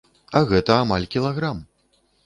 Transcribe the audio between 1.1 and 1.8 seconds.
кілаграм!